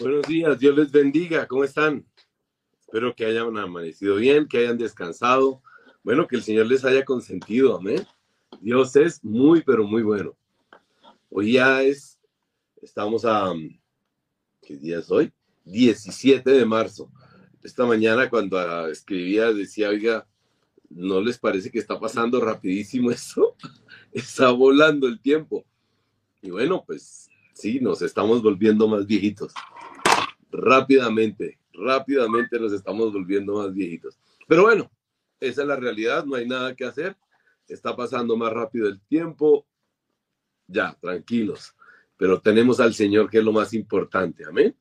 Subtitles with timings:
[0.00, 2.06] Buenos días, Dios les bendiga, ¿cómo están?
[2.80, 5.60] Espero que hayan amanecido bien, que hayan descansado.
[6.02, 8.06] Bueno, que el Señor les haya consentido, amén.
[8.62, 10.34] Dios es muy, pero muy bueno.
[11.28, 12.18] Hoy ya es,
[12.80, 13.52] estamos a,
[14.62, 15.34] ¿qué día es hoy?
[15.66, 17.12] 17 de marzo.
[17.62, 20.26] Esta mañana cuando ah, escribía decía, oiga,
[20.88, 23.54] ¿no les parece que está pasando rapidísimo eso?
[24.12, 25.66] está volando el tiempo.
[26.40, 29.52] Y bueno, pues sí, nos estamos volviendo más viejitos.
[30.50, 34.18] Rápidamente, rápidamente nos estamos volviendo más viejitos.
[34.48, 34.90] Pero bueno,
[35.38, 37.16] esa es la realidad, no hay nada que hacer.
[37.68, 39.66] Está pasando más rápido el tiempo.
[40.66, 41.74] Ya, tranquilos.
[42.16, 44.44] Pero tenemos al Señor que es lo más importante.
[44.44, 44.76] Amén.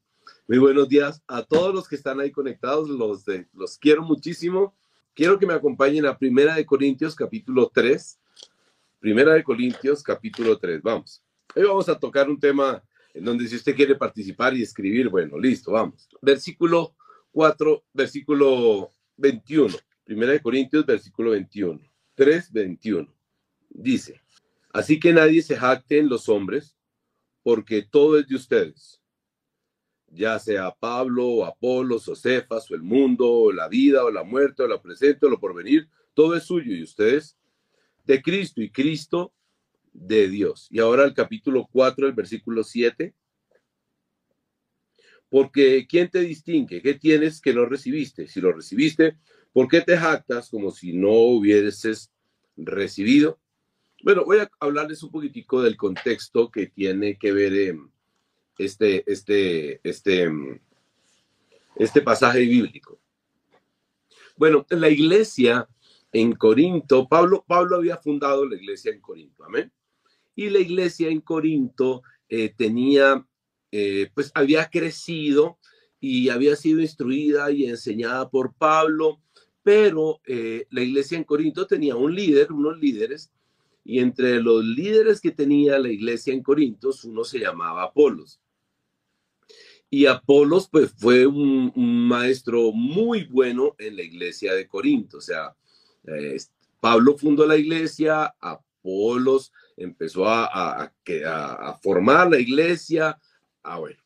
[0.48, 2.90] Muy buenos días a todos los que están ahí conectados.
[2.90, 4.76] Los, de, los quiero muchísimo.
[5.14, 8.20] Quiero que me acompañen a Primera de Corintios capítulo 3.
[9.00, 10.82] Primera de Corintios capítulo 3.
[10.82, 11.24] Vamos.
[11.56, 12.84] Hoy vamos a tocar un tema
[13.14, 16.08] en donde si usted quiere participar y escribir, bueno, listo, vamos.
[16.22, 16.96] Versículo
[17.32, 19.76] 4, versículo 21.
[20.04, 21.80] Primera de Corintios, versículo 21.
[22.16, 23.14] 3, 21.
[23.70, 24.22] Dice,
[24.74, 26.76] así que nadie se jacte en los hombres,
[27.44, 29.02] porque todo es de ustedes.
[30.08, 34.24] Ya sea Pablo, o Apolos, o Cefas, o el mundo, o la vida, o la
[34.24, 37.40] muerte, o la presente, o lo porvenir, todo es suyo y ustedes
[38.10, 39.32] de Cristo y Cristo
[39.94, 40.68] de Dios.
[40.70, 43.14] Y ahora el capítulo 4, el versículo 7.
[45.30, 46.82] Porque ¿quién te distingue?
[46.82, 48.28] ¿Qué tienes que no recibiste?
[48.28, 49.18] Si lo recibiste,
[49.54, 52.12] ¿por qué te jactas como si no hubieses
[52.58, 53.40] recibido?
[54.02, 57.90] Bueno, voy a hablarles un poquitico del contexto que tiene que ver em,
[58.58, 60.60] este, este, este, em,
[61.76, 63.00] este pasaje bíblico.
[64.36, 65.68] Bueno, en la iglesia
[66.12, 69.72] en Corinto, Pablo, Pablo había fundado la iglesia en Corinto, amén.
[70.40, 73.28] Y la iglesia en Corinto eh, tenía,
[73.74, 75.58] eh, pues había crecido
[76.00, 79.20] y había sido instruida y enseñada por Pablo,
[79.64, 83.34] pero eh, la iglesia en Corinto tenía un líder, unos líderes,
[83.84, 88.40] y entre los líderes que tenía la iglesia en Corinto, uno se llamaba Apolos.
[89.90, 91.74] Y Apolos, pues, fue un,
[92.08, 95.18] maestro muy bueno en la iglesia de Corinto.
[95.18, 95.54] O sea,
[96.80, 100.92] Pablo fundó la iglesia, Apolos empezó a,
[101.82, 103.18] formar la iglesia.
[103.64, 104.00] Ah, bueno.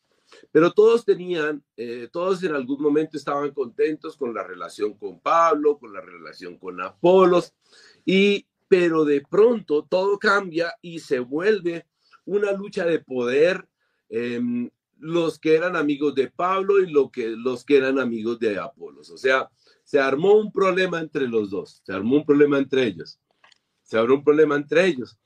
[0.52, 5.78] Pero todos tenían, eh, todos en algún momento estaban contentos con la relación con Pablo,
[5.78, 7.54] con la relación con Apolos,
[8.06, 11.86] y pero de pronto todo cambia y se vuelve
[12.26, 13.68] una lucha de poder.
[14.10, 14.70] Em,
[15.00, 19.10] los que eran amigos de Pablo y lo que, los que eran amigos de Apolos.
[19.10, 19.50] O sea,
[19.84, 23.20] se armó un problema entre los dos, se armó un problema entre ellos,
[23.82, 25.20] se armó un problema entre ellos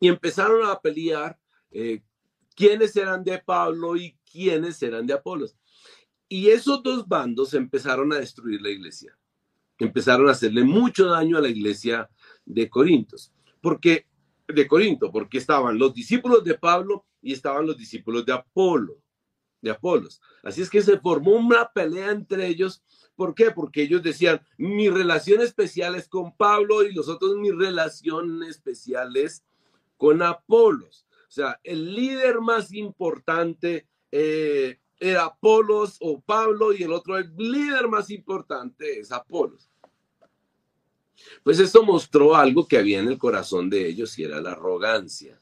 [0.00, 1.38] y empezaron a pelear
[1.70, 2.02] eh,
[2.56, 5.56] quiénes eran de Pablo y quiénes eran de Apolos.
[6.28, 9.16] Y esos dos bandos empezaron a destruir la iglesia.
[9.78, 12.08] Empezaron a hacerle mucho daño a la iglesia
[12.44, 13.32] de Corintios.
[13.60, 14.06] Porque
[14.54, 19.00] de Corinto, porque estaban los discípulos de Pablo y estaban los discípulos de Apolo,
[19.60, 20.20] de Apolos.
[20.42, 22.82] Así es que se formó una pelea entre ellos.
[23.14, 23.50] ¿Por qué?
[23.50, 29.16] Porque ellos decían, mi relación especial es con Pablo y los otros mi relación especial
[29.16, 29.44] es
[30.00, 31.04] con Apolos.
[31.28, 37.36] O sea, el líder más importante eh, era Apolos o Pablo y el otro, el
[37.36, 39.68] líder más importante es Apolos.
[41.44, 45.38] Pues esto mostró algo que había en el corazón de ellos y era la arrogancia,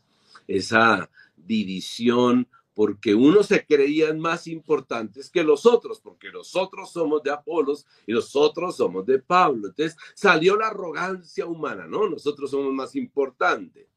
[0.48, 7.22] esa división porque unos se creían más importantes que los otros, porque los otros somos
[7.22, 9.68] de Apolos y los otros somos de Pablo.
[9.68, 12.08] Entonces salió la arrogancia humana, ¿no?
[12.08, 13.87] Nosotros somos más importantes.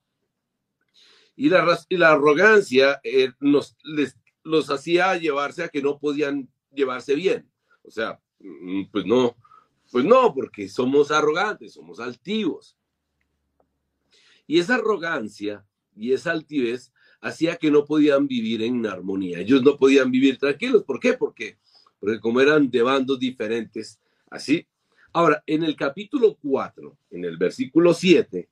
[1.42, 6.48] Y la, y la arrogancia eh, nos, les, los hacía llevarse a que no podían
[6.72, 7.50] llevarse bien.
[7.82, 9.36] O sea, mm, pues no,
[9.92, 12.78] pues no, porque somos arrogantes, somos altivos.
[14.46, 15.66] Y esa arrogancia
[15.96, 19.40] y esa altivez hacía que no podían vivir en armonía.
[19.40, 20.84] Ellos no podían vivir tranquilos.
[20.84, 21.14] ¿Por qué?
[21.14, 21.58] Porque,
[22.00, 24.00] porque como eran de bandos diferentes,
[24.30, 24.68] así.
[25.12, 28.48] Ahora, en el capítulo 4, en el versículo 7,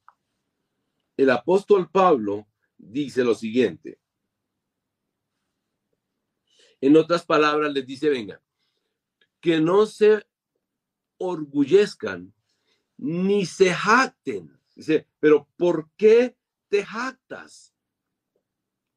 [1.17, 2.47] el apóstol Pablo
[2.79, 3.99] dice lo siguiente.
[6.81, 8.41] En otras palabras, les dice, venga,
[9.41, 10.25] que no se
[11.17, 12.33] orgullezcan
[12.97, 14.57] ni se jacten.
[14.75, 16.35] Dice, pero ¿por qué
[16.69, 17.73] te jactas?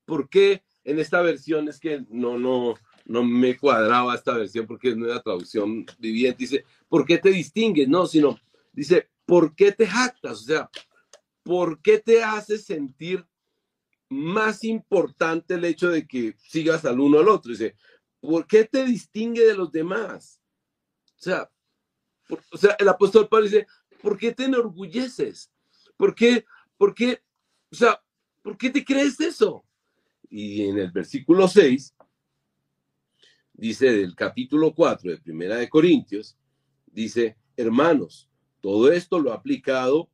[0.05, 2.75] ¿Por qué en esta versión es que no, no,
[3.05, 6.39] no me cuadraba esta versión porque es una traducción viviente?
[6.39, 7.89] Dice, ¿por qué te distingues?
[7.89, 8.39] No, sino
[8.73, 10.41] dice, ¿por qué te jactas?
[10.41, 10.71] O sea,
[11.43, 13.27] ¿por qué te haces sentir
[14.13, 17.51] más importante el hecho de que sigas al uno al otro.
[17.51, 17.77] Dice,
[18.21, 20.41] ¿por qué te distingue de los demás?
[21.19, 21.51] O sea,
[22.51, 23.67] o sea, el apóstol Pablo dice,
[24.01, 25.51] ¿por qué te enorgulleces?
[25.97, 26.45] ¿Por qué,
[26.77, 27.23] por qué,
[27.71, 28.01] o sea,
[28.43, 29.65] ¿por qué te crees eso?
[30.29, 31.95] Y en el versículo 6,
[33.53, 36.37] dice del capítulo 4 de Primera de Corintios,
[36.87, 38.29] dice, hermanos,
[38.61, 40.11] todo esto lo ha aplicado,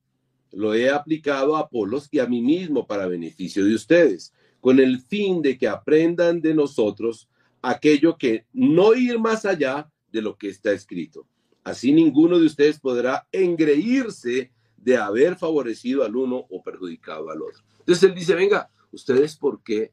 [0.53, 5.01] lo he aplicado a Apolos y a mí mismo para beneficio de ustedes, con el
[5.01, 7.29] fin de que aprendan de nosotros
[7.63, 11.27] aquello que no ir más allá de lo que está escrito.
[11.65, 17.63] Así ninguno de ustedes podrá engreírse de haber favorecido al uno o perjudicado al otro.
[17.81, 19.93] Entonces él dice, venga, ustedes por qué,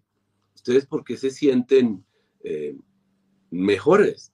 [0.53, 2.05] ustedes por qué se sienten
[2.43, 2.77] eh,
[3.49, 4.31] mejores.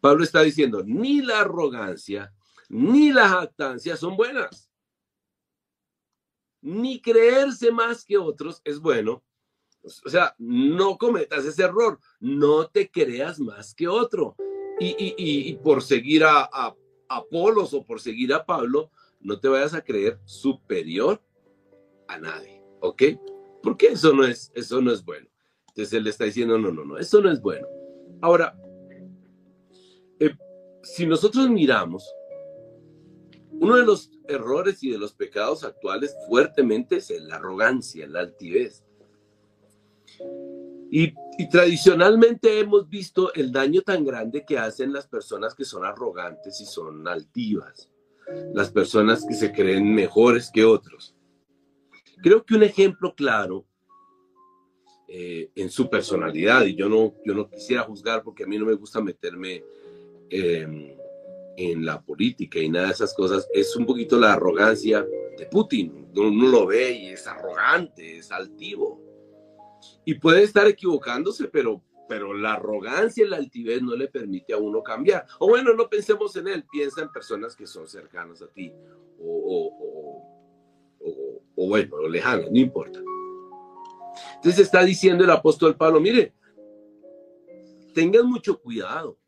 [0.00, 2.32] Pablo está diciendo, ni la arrogancia
[2.68, 4.70] ni la jactancia son buenas.
[6.64, 9.22] Ni creerse más que otros es bueno.
[9.82, 14.34] O sea, no cometas ese error, no te creas más que otro.
[14.80, 16.74] Y, por seguir a, a
[17.08, 18.90] Apolos o por seguir a Pablo,
[19.20, 21.22] no te vayas a creer superior
[22.08, 23.02] a nadie, ¿ok?
[23.62, 25.28] Porque eso no es, eso no es bueno.
[25.68, 27.66] Entonces él le está diciendo, no, no, no, eso no es bueno.
[28.20, 28.56] Ahora,
[30.18, 30.34] eh,
[30.82, 32.10] si nosotros miramos,
[33.52, 38.84] uno de los errores y de los pecados actuales fuertemente es la arrogancia, la altivez.
[40.90, 45.84] Y, y, tradicionalmente hemos visto el daño tan grande que hacen las personas que son
[45.84, 47.90] arrogantes y son altivas
[48.52, 51.14] las personas que se creen mejores que otros.
[52.22, 53.66] Creo que un ejemplo claro
[55.08, 58.66] eh, en su personalidad, y yo no, yo no quisiera juzgar porque a mí no
[58.66, 59.62] me gusta meterme
[60.30, 60.96] em,
[61.56, 65.06] en la política y nada de esas cosas, es un poquito la arrogancia
[65.38, 66.08] de Putin.
[66.14, 69.00] Uno lo ve y es arrogante, es altivo.
[70.04, 74.58] Y puede estar equivocándose, pero pero la arrogancia y la altivez no le permite a
[74.58, 75.26] uno cambiar.
[75.38, 78.72] O bueno, no pensemos en él, piensa en personas que son cercanas a ti,
[79.20, 80.22] o,
[81.56, 83.00] o, bueno, o lejanas, no importa.
[84.36, 86.34] Entonces está diciendo el apóstol Pablo, mire,
[87.94, 89.18] tengan mucho cuidado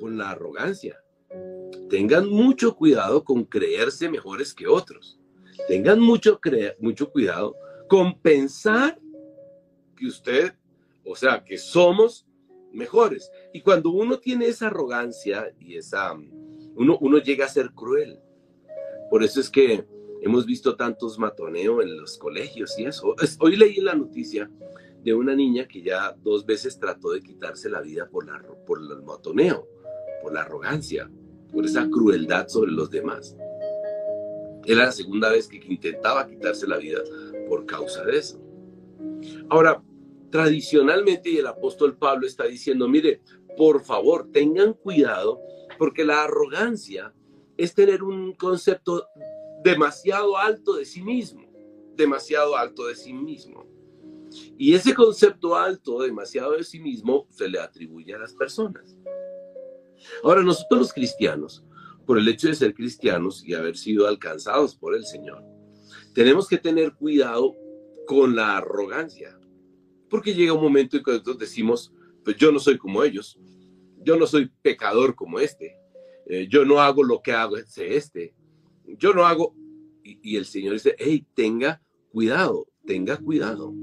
[0.00, 1.00] con la arrogancia,
[1.88, 5.18] tengan mucho cuidado con creerse mejores que otros,
[5.66, 6.40] tengan mucho,
[6.80, 7.56] mucho cuidado
[7.88, 8.98] con pensar
[9.96, 10.54] que usted
[11.08, 12.26] o sea, que somos
[12.72, 13.32] mejores.
[13.52, 16.12] Y cuando uno tiene esa arrogancia y esa,
[16.74, 18.20] uno, uno llega a ser cruel.
[19.10, 19.86] Por eso es que
[20.20, 23.14] hemos visto tantos matoneos en los colegios y eso.
[23.40, 24.50] Hoy leí la noticia
[25.02, 28.78] de una niña que ya dos veces trató de quitarse la vida por, la, por
[28.78, 29.66] el matoneo,
[30.20, 31.10] por la arrogancia,
[31.52, 33.36] por esa crueldad sobre los demás.
[34.64, 37.00] Era la segunda vez que intentaba quitarse la vida
[37.48, 38.40] por causa de eso.
[39.48, 39.82] Ahora,
[40.30, 43.22] tradicionalmente, y el apóstol Pablo está diciendo, mire,
[43.56, 45.40] por favor, tengan cuidado,
[45.78, 47.14] porque la arrogancia
[47.56, 49.08] es tener un concepto
[49.64, 51.50] demasiado alto de sí mismo,
[51.96, 53.66] demasiado alto de sí mismo.
[54.56, 58.96] Y ese concepto alto, demasiado de sí mismo, se le atribuye a las personas.
[60.22, 61.64] Ahora, nosotros los cristianos,
[62.06, 65.44] por el hecho de ser cristianos y haber sido alcanzados por el Señor,
[66.14, 67.54] tenemos que tener cuidado
[68.06, 69.38] con la arrogancia.
[70.08, 71.92] Porque llega un momento en que nosotros decimos,
[72.24, 73.38] pues yo no soy como ellos,
[74.02, 75.78] yo no soy pecador como este,
[76.26, 78.34] eh, yo no hago lo que hago este,
[78.98, 79.54] yo no hago...
[80.02, 83.74] Y, y el Señor dice, hey, tenga cuidado, tenga cuidado.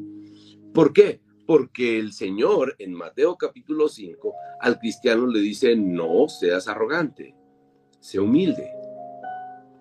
[0.73, 1.21] ¿Por qué?
[1.45, 7.35] Porque el Señor en Mateo capítulo 5 al cristiano le dice, no seas arrogante,
[7.99, 8.71] sé humilde,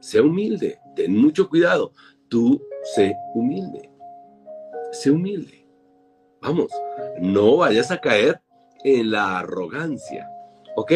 [0.00, 1.92] sé humilde, ten mucho cuidado,
[2.28, 2.60] tú
[2.94, 3.90] sé humilde,
[4.92, 5.66] sé humilde.
[6.42, 6.70] Vamos,
[7.18, 8.42] no vayas a caer
[8.84, 10.28] en la arrogancia,
[10.76, 10.92] ¿ok?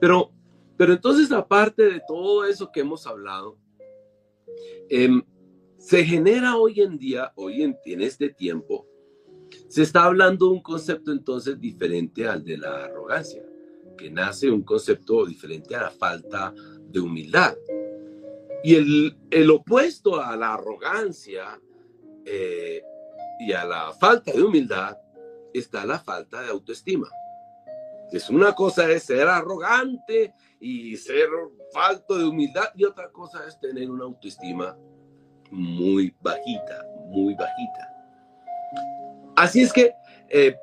[0.00, 0.32] Pero,
[0.76, 3.56] pero entonces, aparte de todo eso que hemos hablado,
[4.88, 5.22] em,
[5.78, 8.89] se genera hoy en día, hoy en, en este tiempo,
[9.68, 13.42] se está hablando de un concepto entonces diferente al de la arrogancia,
[13.96, 16.54] que nace un concepto diferente a la falta
[16.88, 17.56] de humildad.
[18.62, 21.60] Y el, el opuesto a la arrogancia
[22.24, 22.82] eh,
[23.40, 24.98] y a la falta de humildad
[25.54, 27.08] está la falta de autoestima.
[28.12, 31.28] Es una cosa es ser arrogante y ser
[31.72, 34.76] falto de humildad y otra cosa es tener una autoestima
[35.50, 37.89] muy bajita, muy bajita.
[39.36, 39.92] Así es que
[40.30, 40.56] eh,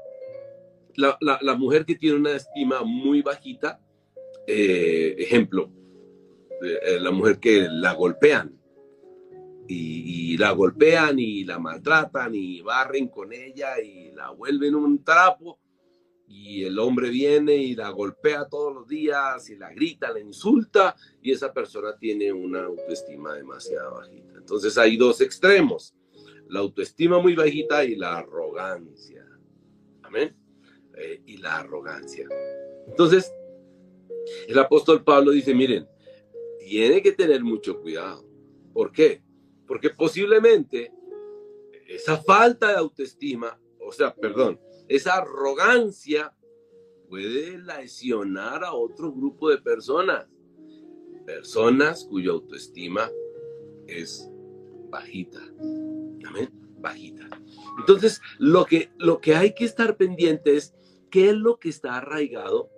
[0.95, 3.79] la, mujer que tiene una estima muy bajita,
[4.45, 5.71] eh, ejemplo,
[6.61, 8.57] eh, la mujer que la golpean,
[9.67, 15.59] y, la golpean y la maltratan y barren con ella y la vuelven un trapo
[16.27, 20.95] y el hombre viene y la golpea todos los días y la grita, la insulta
[21.21, 24.33] y esa persona tiene una autoestima demasiado bajita.
[24.37, 25.93] Entonces hay dos extremos,
[26.49, 29.25] la autoestima muy bajita y la arrogancia.
[30.03, 30.35] Amén.
[30.95, 32.27] Eh, y la arrogancia.
[32.87, 33.31] Entonces,
[34.47, 35.87] el apóstol Pablo dice, miren,
[36.59, 38.25] tiene que tener mucho cuidado.
[38.73, 39.21] ¿Por qué?
[39.65, 40.91] Porque posiblemente
[41.87, 46.33] esa falta de autoestima, o sea, perdón, esa arrogancia
[47.09, 50.27] puede lesionar a otro grupo de personas.
[51.25, 53.09] Personas cuya autoestima
[53.85, 54.29] es
[54.89, 55.41] bajita.
[56.79, 57.27] Bajita.
[57.79, 60.73] Entonces, lo que, lo que hay que estar pendiente es
[61.09, 62.69] qué es lo que está arraigado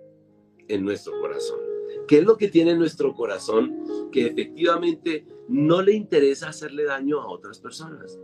[0.68, 1.58] en nuestro corazón.
[2.06, 7.28] ¿Qué es lo que tiene nuestro corazón que efectivamente no le interesa hacerle daño a
[7.30, 8.18] otras personas?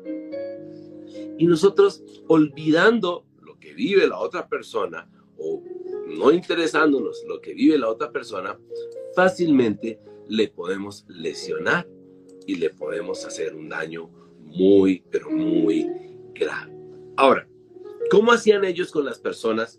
[1.39, 5.63] Y nosotros olvidando lo que vive la otra persona o
[6.09, 8.59] no interesándonos lo que vive la otra persona,
[9.15, 11.89] fácilmente le podemos lesionar
[12.47, 14.11] y le podemos hacer un daño
[14.47, 15.91] muy, pero muy
[16.35, 16.77] grave.
[17.17, 17.47] Ahora,
[18.11, 19.79] ¿cómo hacían ellos con las personas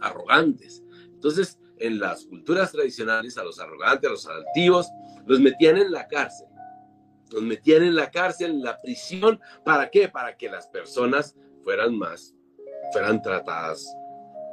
[0.00, 0.82] arrogantes?
[1.06, 4.88] Entonces, en las culturas tradicionales a los arrogantes, a los altivos,
[5.26, 6.46] los metían en la cárcel.
[7.30, 9.40] Los metían en la cárcel, en la prisión.
[9.64, 10.08] ¿Para qué?
[10.08, 12.34] Para que las personas fueran más,
[12.92, 13.86] fueran tratadas,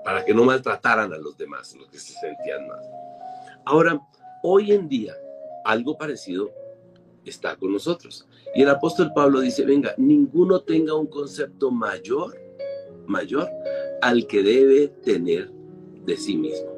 [0.03, 2.86] para que no maltrataran a los demás, los que se sentían más.
[3.65, 4.00] Ahora,
[4.43, 5.13] hoy en día,
[5.65, 6.50] algo parecido
[7.25, 8.27] está con nosotros.
[8.56, 12.36] Y el apóstol Pablo dice, venga, ninguno tenga un concepto mayor,
[13.06, 13.50] mayor
[14.01, 15.51] al que debe tener
[16.06, 16.77] de sí mismo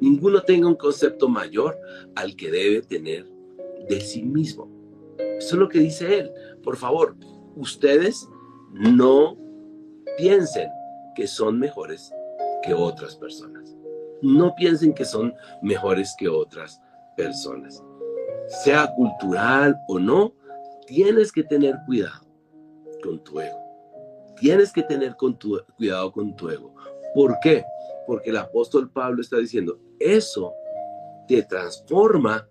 [0.00, 1.78] ninguno tenga un concepto mayor
[2.16, 3.26] al que debe tener
[3.88, 4.68] de sí mismo.
[5.18, 6.32] Eso es lo que dice él.
[6.62, 7.16] Por favor,
[7.56, 8.28] ustedes
[8.72, 9.36] no
[10.16, 10.68] piensen
[11.14, 12.12] que son mejores
[12.62, 13.76] que otras personas.
[14.22, 16.80] No piensen que son mejores que otras
[17.16, 17.82] personas.
[18.64, 20.34] Sea cultural o no,
[20.90, 22.26] tienes que tener cuidado
[23.00, 23.56] con tu ego.
[24.40, 26.74] Tienes que tener cuidado con tu ego.
[27.14, 27.62] ¿Por qué?
[28.08, 30.52] Porque el apóstol Pablo está diciendo, eso
[31.28, 32.48] te transforma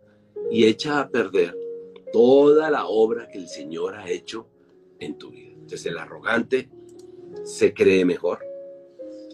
[0.50, 1.53] y echa a perder
[2.13, 4.48] toda la obra que el Señor ha hecho
[5.00, 5.51] en tu vida.
[5.51, 6.69] Entonces el arrogante
[7.43, 8.39] se cree mejor,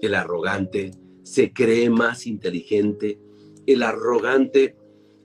[0.01, 3.19] el arrogante se cree más inteligente,
[3.67, 4.75] el arrogante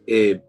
[0.07, 0.43] eh,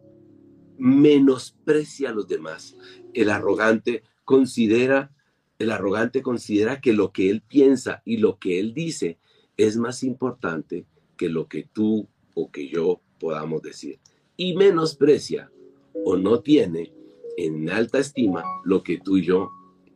[0.82, 2.76] menosprecia a los demás,
[3.14, 5.12] el arrogante considera,
[5.60, 9.20] el arrogante considera que lo que él piensa y lo que él dice
[9.58, 10.86] es más importante
[11.18, 14.00] que lo que tú o que yo podamos decir.
[14.38, 15.52] Y menosprecia
[15.94, 16.92] o no tiene
[17.38, 19.52] en alta estima lo que tú y yo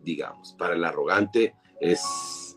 [0.06, 0.54] digamos.
[0.58, 2.56] Para el arrogante es,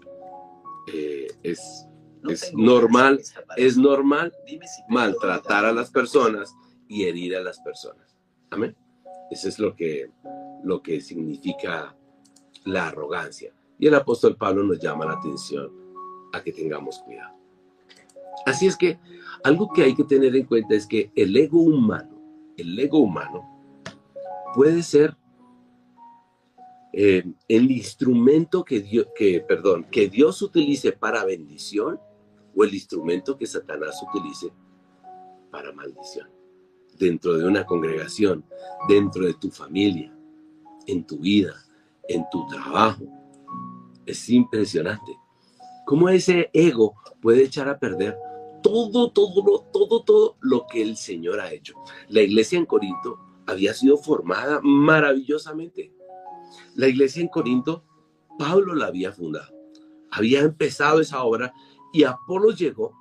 [0.93, 1.87] eh, es,
[2.29, 3.21] es normal,
[3.57, 4.33] es normal
[4.89, 6.55] maltratar a las personas
[6.87, 8.08] y herir a las personas.
[8.51, 8.75] Amén.
[9.31, 10.11] Eso es lo que,
[10.63, 11.95] lo que significa
[12.65, 13.53] la arrogancia.
[13.79, 15.71] Y el apóstol Pablo nos llama la atención
[16.33, 17.37] a que tengamos cuidado.
[18.47, 18.99] Así es que
[19.45, 22.19] algo que hay que tener en cuenta es que el ego humano,
[22.57, 23.61] el ego humano
[24.55, 25.17] puede ser
[26.93, 32.01] eh, el instrumento que Dios, que, perdón, que Dios utilice para bendición
[32.57, 34.51] o el instrumento que Satanás utilice
[35.51, 36.38] para maldición.
[36.99, 38.45] Dentro de una congregación,
[38.89, 40.13] dentro de tu familia,
[40.87, 41.55] en tu vida,
[42.09, 43.05] en tu trabajo.
[44.07, 45.19] Es impresionante
[45.87, 48.17] cómo ese ego puede echar a perder
[48.63, 51.75] todo, todo, todo, todo lo que el Señor ha hecho.
[52.09, 55.93] La iglesia en Corinto había sido formada maravillosamente.
[56.75, 57.85] La iglesia en Corinto,
[58.39, 59.55] Pablo la había fundado.
[60.11, 61.53] Había empezado esa obra
[61.93, 62.93] y Apolo llegó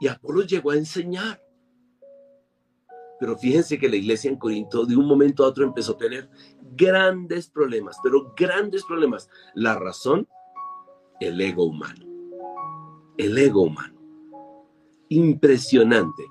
[0.00, 1.40] y Apolo llegó a enseñar.
[3.20, 6.28] Pero fíjense que la iglesia en Corinto de un momento a otro empezó a tener
[6.74, 9.28] grandes problemas, pero grandes problemas.
[9.54, 10.26] La razón,
[11.20, 12.06] el ego humano.
[13.18, 14.00] El ego humano
[15.10, 16.24] impresionante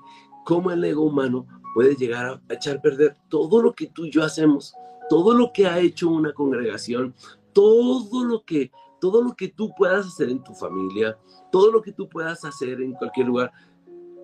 [0.44, 4.24] cómo el ego humano puede llegar a echar perder todo lo que tú y yo
[4.24, 4.74] hacemos,
[5.08, 7.14] todo lo que ha hecho una congregación,
[7.52, 11.16] todo lo que todo lo que tú puedas hacer en tu familia,
[11.50, 13.50] todo lo que tú puedas hacer en cualquier lugar,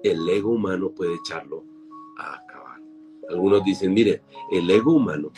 [0.03, 1.65] el ego humano puede echarlo
[2.19, 2.46] a.
[3.29, 5.33] Algunos dicen, mire, el ego humano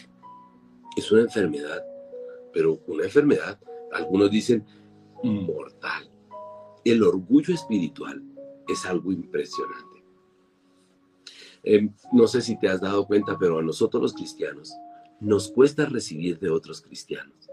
[0.97, 1.83] es una enfermedad,
[2.53, 3.59] pero una enfermedad,
[3.93, 4.65] algunos dicen,
[5.23, 6.11] mortal.
[6.85, 8.23] El orgullo espiritual
[8.67, 10.05] es algo impresionante.
[11.63, 14.73] Em, no sé si te has dado cuenta, pero a nosotros los cristianos
[15.21, 17.51] nos cuesta recibir de otros cristianos.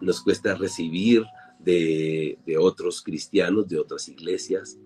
[0.00, 1.24] Nos cuesta recibir
[1.58, 4.78] de, de otros cristianos, de otras iglesias,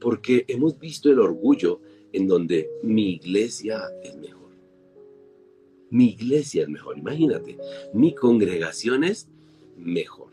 [0.00, 1.80] porque hemos visto el orgullo
[2.12, 4.50] en donde mi iglesia es mejor.
[5.90, 7.56] Mi iglesia es mejor, imagínate,
[7.92, 9.28] mi congregación es
[9.76, 10.30] mejor.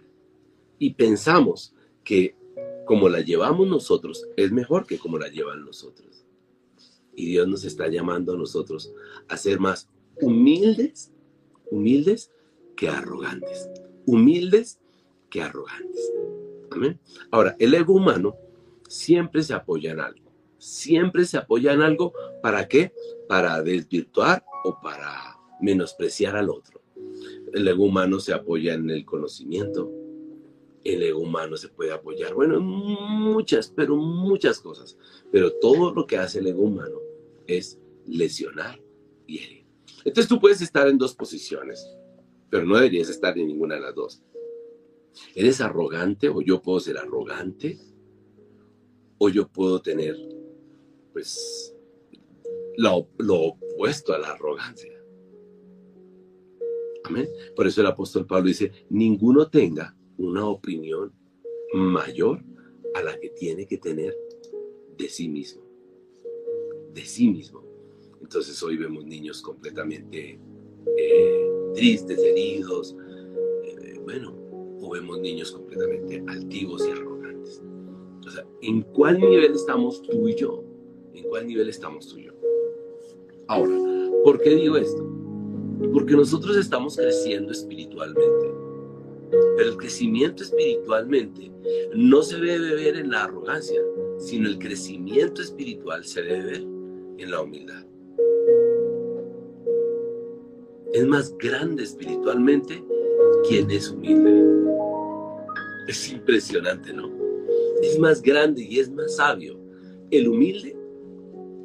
[0.80, 2.36] Y pensamos que
[2.86, 6.26] como la llevamos nosotros es mejor que como la llevan nosotros.
[7.16, 8.92] Y Dios nos está llamando a nosotros
[9.28, 9.90] a ser más
[10.20, 11.12] humildes,
[11.70, 12.32] humildes
[12.76, 13.70] que arrogantes.
[14.06, 14.80] Humildes
[15.30, 16.12] que arrogantes.
[16.72, 17.00] Amén.
[17.32, 18.36] Ahora, el ego humano
[18.88, 20.23] siempre se apoya en algo.
[20.64, 22.14] Siempre se apoya en algo.
[22.42, 22.94] ¿Para qué?
[23.28, 26.82] Para desvirtuar o para menospreciar al otro.
[27.52, 29.92] El ego humano se apoya en el conocimiento.
[30.86, 34.98] El ego humano se puede apoyar, bueno, en muchas, pero muchas cosas.
[35.34, 36.98] Pero todo lo que hace el ego humano
[37.46, 38.82] es lesionar
[39.28, 39.66] y herir.
[40.06, 41.86] Entonces tú puedes estar en dos posiciones,
[42.50, 44.24] pero no deberías estar en ninguna de las dos.
[45.36, 47.78] ¿Eres arrogante o yo puedo ser arrogante?
[49.18, 50.18] ¿O yo puedo tener,
[51.14, 51.74] pues,
[52.78, 54.92] lo, opuesto a la arrogancia?
[57.06, 57.28] Amén.
[57.56, 61.14] Por eso el apóstol Pablo dice, ninguno tenga una opinión
[61.74, 62.44] mayor
[62.96, 64.16] a la que tiene que tener
[64.98, 65.64] de sí mismo.
[66.94, 67.64] De sí mismo.
[68.22, 70.40] Entonces hoy vemos niños completamente
[70.98, 72.96] eh, tristes, heridos.
[73.66, 74.36] Eh, bueno,
[74.80, 77.62] o vemos niños completamente altivos y arrogantes.
[78.26, 80.63] O sea, ¿en cuál nivel estamos tú y yo?
[81.14, 82.34] ¿En cuál nivel estamos tú y yo?
[83.48, 83.76] Ahora,
[84.24, 85.08] ¿por qué digo esto?
[85.94, 88.52] Porque nosotros estamos creciendo espiritualmente.
[89.58, 91.52] Pero el crecimiento espiritualmente
[91.96, 93.82] no se debe ver en la arrogancia,
[94.18, 96.62] sino el crecimiento espiritual se debe ver
[97.18, 97.86] en la humildad.
[100.94, 102.84] Es más grande espiritualmente
[103.48, 104.72] quien es humilde.
[105.88, 107.12] Es impresionante, ¿no?
[107.82, 109.60] Es más grande y es más sabio
[110.12, 110.78] el humilde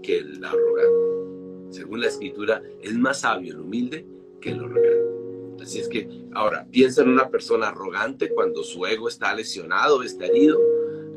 [0.08, 1.68] que el arrogante.
[1.68, 4.06] Según la escritura, es más sabio el humilde
[4.40, 5.62] que el arrogante.
[5.62, 10.24] Así es que, ahora, piensa en una persona arrogante cuando su ego está lesionado, está
[10.24, 10.58] herido,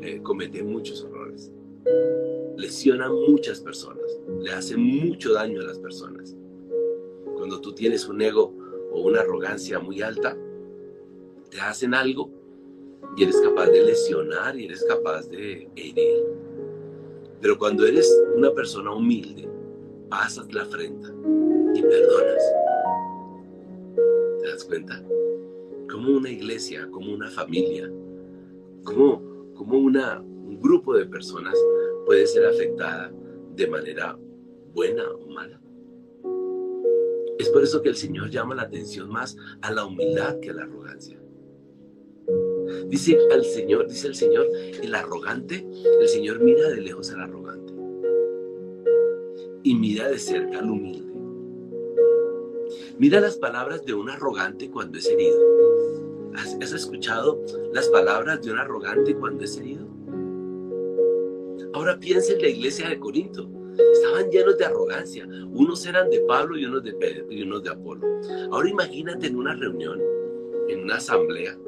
[0.02, 1.50] eh, comete muchos errores.
[2.58, 4.04] Lesiona a muchas personas,
[4.42, 6.36] le hace mucho daño a las personas.
[7.34, 8.54] Cuando tú tienes un ego
[8.92, 10.36] o una arrogancia muy alta,
[11.48, 12.30] te hacen algo
[13.16, 16.41] y eres capaz de lesionar y eres capaz de herir.
[17.42, 19.50] Pero cuando eres una persona humilde,
[20.08, 21.08] pasas la frente
[21.74, 22.54] y perdonas.
[24.40, 25.02] ¿Te das cuenta?
[25.90, 27.92] Como una iglesia, como una familia,
[28.84, 31.58] como, como una, un grupo de personas
[32.06, 33.12] puede ser afectada
[33.56, 34.16] de manera
[34.72, 35.60] buena o mala.
[37.38, 40.54] Es por eso que el Señor llama la atención más a la humildad que a
[40.54, 41.20] la arrogancia.
[42.88, 44.46] Dice al Señor, dice el Señor,
[44.82, 45.66] el arrogante,
[46.00, 47.72] el Señor mira de lejos al arrogante
[49.62, 51.12] y mira de cerca al humilde.
[52.98, 55.38] Mira las palabras de un arrogante cuando es herido.
[56.34, 59.86] ¿Has, ¿Has, escuchado las palabras de un arrogante cuando es herido?
[61.74, 63.50] Ahora piensa en la iglesia de Corinto.
[63.92, 65.26] Estaban llenos de arrogancia.
[65.50, 68.06] Unos eran de Pablo y unos de Pedro y unos de Apolo.
[68.50, 70.00] Ahora imagínate en una reunión,
[70.68, 71.58] en una asamblea,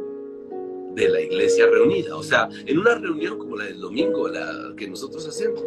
[0.95, 2.17] de la iglesia reunida.
[2.17, 5.63] O sea, en una reunión como la del domingo, la que nosotros hacemos.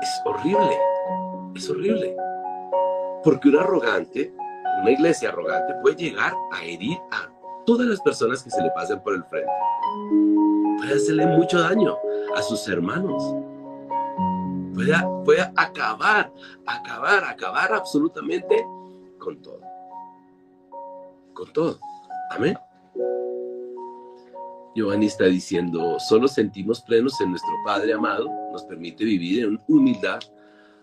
[0.00, 0.78] Es horrible,
[1.54, 2.16] es horrible.
[3.22, 4.34] Porque un arrogante,
[4.82, 7.30] una iglesia arrogante puede llegar a herir a
[7.64, 9.50] todas las personas que se le pasen por el frente.
[10.78, 11.96] Puede hacerle mucho daño
[12.36, 13.22] a sus hermanos.
[14.74, 14.92] Puede,
[15.24, 16.32] puede acabar,
[16.66, 18.66] acabar, acabar absolutamente
[19.18, 19.73] con todo
[21.34, 21.78] con todo.
[22.30, 22.56] Amén.
[24.74, 30.18] Giovanni está diciendo, solo sentimos plenos en nuestro Padre amado, nos permite vivir en humildad,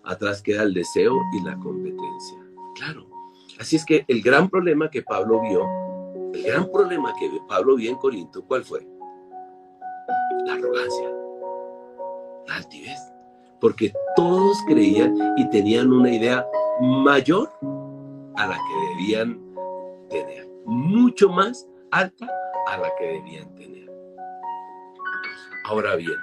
[0.03, 2.37] atrás queda el deseo y la competencia.
[2.75, 3.05] Claro.
[3.59, 5.67] Así es que el gran problema que Pablo vio,
[6.33, 8.87] el gran problema que Pablo vio en Corinto, ¿cuál fue?
[10.45, 11.09] La arrogancia,
[12.47, 12.99] la altivez.
[13.59, 16.47] Porque todos creían y tenían una idea
[16.79, 17.51] mayor
[18.37, 19.50] a la que debían
[20.11, 22.29] tener, mucho más alta
[22.67, 23.89] a la que debían tener.
[25.65, 26.17] Ahora bien,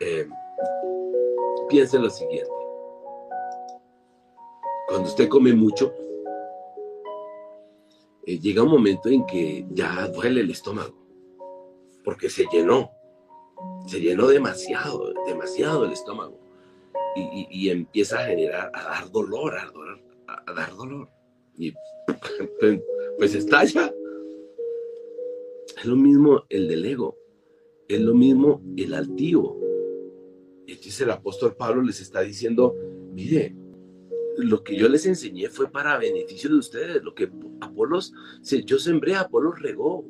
[0.00, 0.28] eh,
[1.68, 2.50] piensen lo siguiente.
[4.88, 5.92] Cuando usted come mucho,
[8.24, 10.94] eh, llega un momento en que ya duele el estómago,
[12.04, 12.90] porque se llenó,
[13.86, 16.38] se llenó demasiado, demasiado el estómago.
[17.18, 19.72] y, empieza a generar, a dar dolor, a,
[20.26, 21.08] a, dar dolor.
[21.56, 21.72] Y
[23.18, 23.92] pues, estalla.
[25.76, 27.16] Es lo mismo el del ego,
[27.88, 29.60] es lo mismo el altivo.
[30.66, 32.74] Y entonces el apóstol Pablo les está diciendo,
[33.12, 33.54] mire,
[34.38, 37.02] lo que yo les enseñé fue para beneficio de ustedes.
[37.02, 38.12] Lo que Apolos,
[38.64, 40.04] yo sembré, Apolos regó.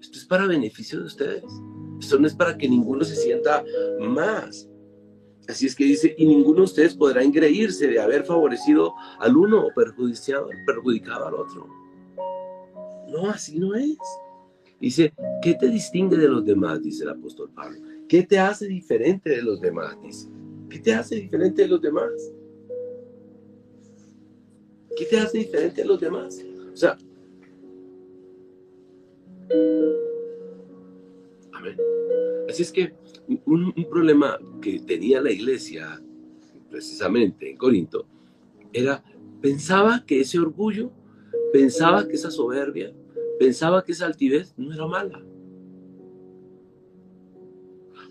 [0.00, 1.44] Esto es para beneficio de ustedes.
[2.00, 3.64] Esto no es para que ninguno se sienta
[4.00, 4.68] más.
[5.48, 9.66] Así es que dice, y ninguno de ustedes podrá engreírse de haber favorecido al uno
[9.66, 11.79] o perjudicado, perjudicado al otro.
[13.10, 13.98] No, así no es.
[14.80, 16.82] Dice, ¿qué te distingue de los demás?
[16.82, 17.78] Dice el apóstol Pablo.
[18.08, 20.00] ¿Qué te hace diferente de los demás?
[20.02, 20.28] Dice.
[20.70, 22.10] ¿Qué te hace diferente de los demás?
[24.96, 26.44] ¿Qué te hace diferente de los demás?
[26.72, 26.96] O sea,
[31.52, 31.76] amén.
[32.48, 32.94] Así es que
[33.46, 36.00] un, problema que tenía la iglesia,
[36.70, 38.06] precisamente en Corinto,
[38.72, 39.02] era,
[39.40, 40.92] pensaba que ese orgullo,
[41.52, 42.92] pensaba que esa soberbia,
[43.40, 45.24] pensaba que esa altivez no era mala.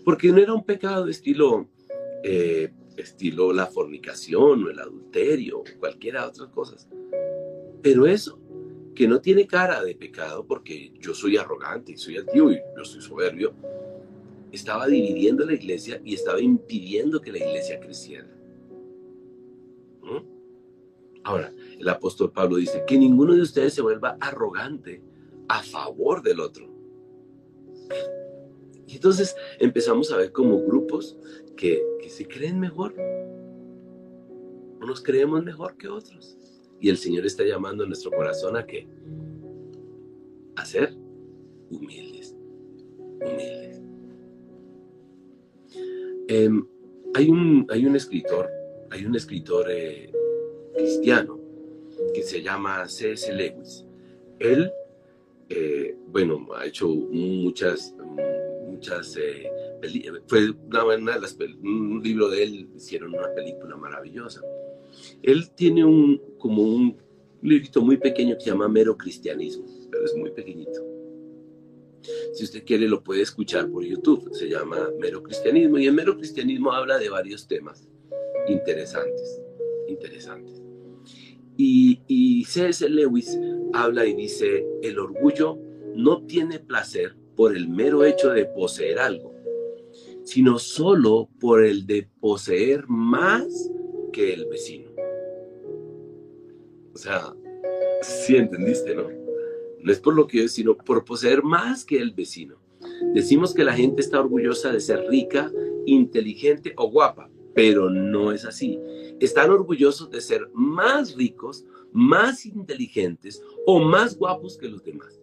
[0.04, 1.68] Porque no era un pecado de estilo,
[2.24, 6.88] eh, estilo la fornicación o el adulterio o cualquiera de otras cosas.
[7.80, 8.40] Pero eso,
[8.92, 12.84] que no tiene cara de pecado porque yo soy arrogante y soy altivo y yo
[12.84, 13.54] soy soberbio,
[14.50, 18.26] estaba dividiendo la iglesia y estaba impidiendo que la iglesia creciera.
[20.02, 21.20] ¿Mm?
[21.22, 25.08] Ahora, el apóstol Pablo dice que ninguno de ustedes se vuelva arrogante
[25.50, 26.68] a favor del otro.
[28.86, 31.18] Y entonces empezamos a ver como grupos
[31.56, 32.94] que, que se creen mejor.
[34.80, 36.36] Unos creemos mejor que otros.
[36.78, 38.86] Y el Señor está llamando a nuestro corazón a que
[40.54, 40.94] a ser
[41.68, 42.36] humildes,
[43.20, 43.82] humildes.
[46.28, 46.64] Em,
[47.14, 48.48] hay, un, hay un escritor,
[48.90, 50.12] hay un escritor eh,
[50.74, 51.40] cristiano
[52.14, 53.32] que se llama C.S.
[53.32, 53.84] Lewis.
[54.38, 54.72] Él,
[55.50, 57.94] eh, bueno, ha hecho muchas,
[58.66, 59.50] muchas, eh,
[60.28, 64.40] fue una, de las, un libro de él, hicieron una película maravillosa.
[65.22, 66.96] Él tiene un, como un
[67.42, 70.86] librito muy pequeño que se llama Mero Cristianismo, pero es muy pequeñito.
[72.32, 74.32] Si usted quiere, lo puede escuchar por YouTube.
[74.32, 75.78] Se llama Mero Cristianismo.
[75.78, 77.86] Y el Mero Cristianismo habla de varios temas
[78.48, 79.42] interesantes.
[79.88, 80.59] Interesantes.
[81.62, 82.88] Y, y C.S.
[82.88, 83.38] Lewis
[83.74, 85.58] habla y dice: el orgullo
[85.94, 89.34] no tiene placer por el mero hecho de poseer algo,
[90.24, 93.70] sino solo por el de poseer más
[94.10, 94.90] que el vecino.
[96.94, 97.34] O sea,
[98.00, 99.08] sí entendiste, ¿no?
[99.82, 102.56] No es por lo que es, sino por poseer más que el vecino.
[103.12, 105.52] Decimos que la gente está orgullosa de ser rica,
[105.84, 108.80] inteligente o guapa, pero no es así.
[109.20, 115.20] Están orgullosos de ser más ricos, más inteligentes o más guapos que los demás.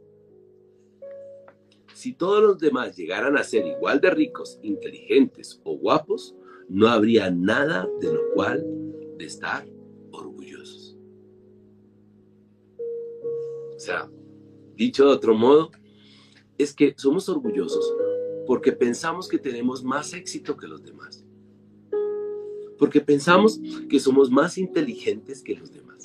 [1.95, 6.35] Si todos los demás llegaran a ser igual de ricos, inteligentes o guapos,
[6.69, 8.63] no habría nada de lo cual
[9.17, 9.67] de estar
[10.11, 10.95] orgullosos.
[13.75, 14.11] O sea,
[14.75, 15.71] Dicho de otro modo,
[16.55, 17.95] es que somos orgullosos
[18.45, 21.26] porque pensamos que tenemos más éxito que los demás.
[22.77, 23.59] Porque pensamos
[23.89, 26.03] que somos más inteligentes que los demás.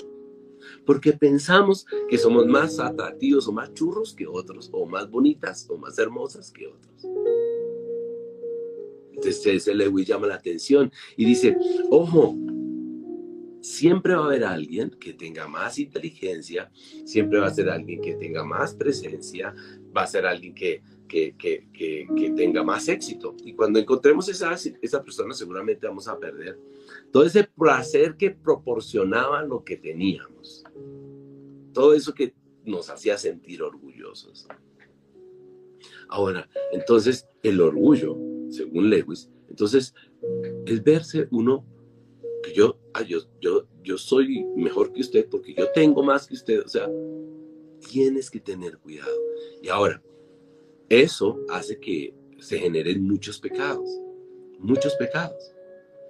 [0.85, 5.77] Porque pensamos que somos más atractivos o más churros que otros, o más bonitas o
[5.77, 7.07] más hermosas que otros.
[9.13, 11.57] Entonces ese Lewis llama la atención y dice,
[11.91, 12.37] ojo,
[13.61, 16.71] siempre va a haber alguien que tenga más inteligencia,
[17.05, 19.55] siempre va a ser alguien que tenga más presencia,
[19.97, 20.83] va a ser alguien que,
[21.13, 23.37] que, tenga más éxito.
[23.45, 26.59] Y cuando encontremos esa, esa persona, seguramente vamos a perder
[27.11, 30.65] todo ese placer que proporcionaba lo que teníamos.
[31.73, 34.47] Todo eso que nos hacía sentir orgullosos.
[36.09, 38.17] Ahora, entonces, el orgullo,
[38.51, 39.95] según Lewis, entonces,
[40.67, 41.67] es verse uno
[42.43, 46.61] que yo, yo, yo, yo soy mejor que usted porque yo tengo más que usted.
[46.65, 46.91] O sea,
[47.91, 49.15] tienes que tener cuidado.
[49.63, 50.03] Y ahora,
[51.01, 53.89] eso hace que se generen muchos pecados,
[54.59, 55.55] muchos pecados,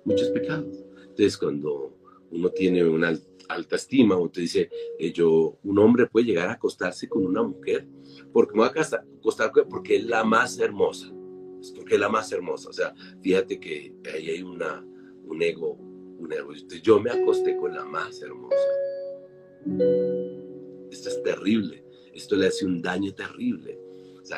[0.05, 0.85] muchos pecados.
[1.03, 1.97] Entonces, cuando
[2.31, 3.19] uno tiene una
[3.49, 7.43] alta estima, o te dice, eh, yo, un hombre puede llegar a acostarse con una
[7.43, 7.87] mujer,
[8.33, 11.13] porque me va a porque es la más hermosa,
[11.61, 12.71] es porque es la más hermosa.
[12.71, 14.85] O sea, fíjate que ahí hay una,
[15.25, 15.79] un ego
[16.83, 18.57] yo me acosté con la más hermosa.
[20.91, 21.85] Esto es terrible.
[22.15, 23.79] Esto le hace un daño terrible.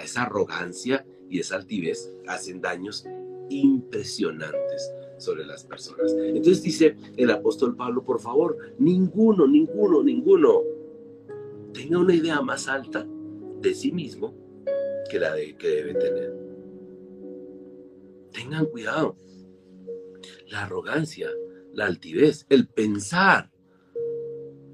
[0.03, 3.07] Esa arrogancia y esa altivez hacen daños
[3.49, 6.15] impresionantes sobre las personas.
[6.19, 10.63] Entonces dice el apóstol Pablo, por favor, ninguno, ninguno, ninguno
[11.73, 13.07] tenga una idea más alta
[13.61, 14.35] de sí mismo
[15.11, 16.33] que la de, que debe tener.
[18.33, 19.17] Tengan cuidado.
[20.49, 21.31] La arrogancia,
[21.73, 23.51] la altivez, el pensar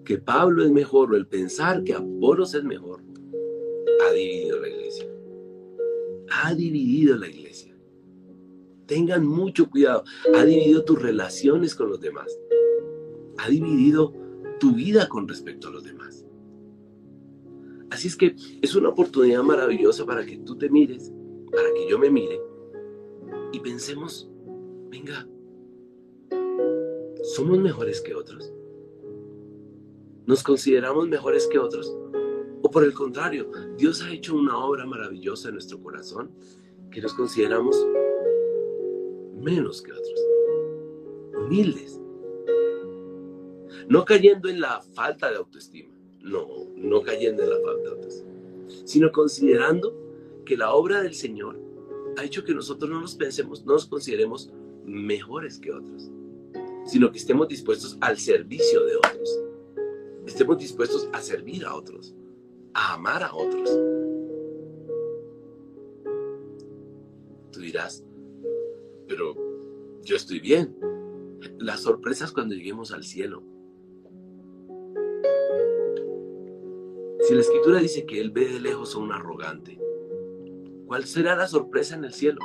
[0.04, 3.02] que Pablo es mejor o el pensar que Apolos es mejor,
[4.06, 4.79] ha dividido la iglesia.
[6.42, 7.76] Ha dividido la iglesia.
[8.86, 10.04] Tengan mucho cuidado.
[10.34, 12.36] Ha dividido tus relaciones con los demás.
[13.38, 14.14] Ha dividido
[14.58, 16.24] tu vida con respecto a los demás.
[17.90, 21.12] Así es que es una oportunidad maravillosa para que tú te mires,
[21.52, 22.40] para que yo me mire
[23.52, 24.30] y pensemos,
[24.88, 25.28] venga,
[27.34, 28.52] ¿somos mejores que otros?
[30.26, 31.94] ¿Nos consideramos mejores que otros?
[32.62, 36.30] O por el contrario, Dios ha hecho una obra maravillosa en nuestro corazón
[36.90, 37.76] que nos consideramos
[39.40, 40.20] menos que otros.
[41.38, 42.00] Humildes.
[43.88, 45.94] No cayendo en la falta de autoestima.
[46.20, 46.46] No,
[46.76, 48.30] no cayendo en la falta de autoestima.
[48.84, 49.96] Sino considerando
[50.44, 51.58] que la obra del Señor
[52.16, 54.52] ha hecho que nosotros no nos pensemos, no nos consideremos
[54.84, 56.10] mejores que otros,
[56.84, 59.40] sino que estemos dispuestos al servicio de otros.
[60.26, 62.14] Estemos dispuestos a servir a otros,
[62.74, 63.68] a amar a otros.
[67.52, 68.04] Tú dirás,
[69.08, 69.34] pero
[70.02, 70.76] yo estoy bien.
[71.58, 73.42] Las sorpresas cuando lleguemos al cielo.
[77.20, 79.78] Si la escritura dice que Él ve de lejos a un arrogante,
[80.86, 82.40] ¿cuál será la sorpresa en el cielo?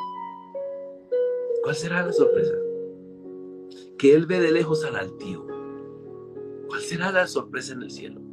[1.64, 2.54] ¿Cuál será la sorpresa?
[3.98, 5.48] Que Él ve de lejos al altivo.
[6.68, 8.25] ¿Cuál será la sorpresa en el cielo?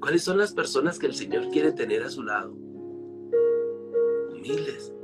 [0.00, 2.52] ¿Cuáles son las personas que el Señor quiere tener a su lado?
[4.32, 4.94] Humildes,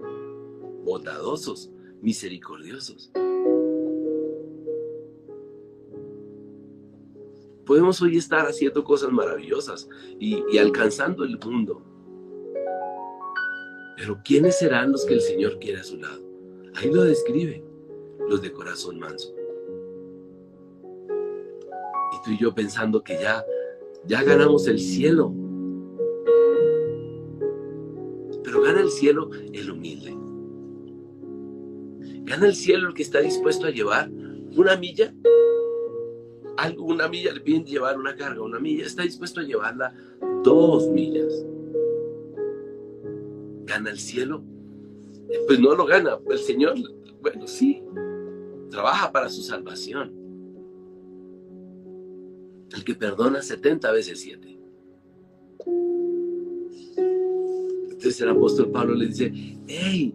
[0.85, 3.13] bondadosos, misericordiosos.
[7.67, 11.83] Podemos hoy estar haciendo cosas maravillosas y, alcanzando el mundo.
[13.97, 16.23] Pero ¿quiénes serán los que el Señor quiere a su lado?
[16.77, 17.63] Ahí lo describe,
[18.29, 19.35] los de corazón manso.
[22.13, 23.45] Y tú y yo pensando que ya,
[24.07, 25.33] ya ganamos el cielo.
[28.45, 30.17] Pero gana el cielo el humilde.
[32.25, 34.11] Gana el cielo el que está dispuesto a llevar
[34.57, 35.15] una milla.
[36.57, 39.95] Algo, una milla le piden llevar una carga, una milla, está dispuesto a llevarla
[40.43, 41.45] dos millas.
[43.65, 44.43] ¿Gana el cielo?
[45.47, 46.19] Pues no lo gana.
[46.31, 46.77] El Señor,
[47.21, 47.83] bueno, sí,
[48.71, 50.16] trabaja para su salvación.
[52.87, 54.59] Que perdona 70 veces 7.
[57.91, 59.31] Entonces el apóstol Pablo le dice,
[59.67, 60.15] hey,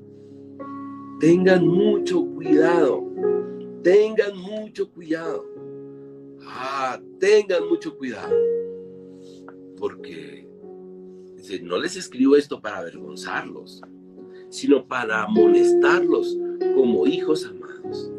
[1.21, 3.07] Tengan mucho cuidado.
[3.83, 5.45] Tengan mucho cuidado.
[6.47, 8.35] Ah, tengan mucho cuidado.
[9.77, 10.49] Porque
[11.61, 13.81] no les escribo esto para avergonzarlos,
[14.49, 16.35] sino para amonestarlos
[16.73, 18.11] como hijos amados.